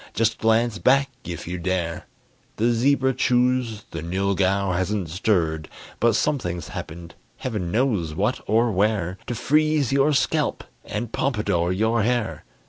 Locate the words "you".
1.47-1.59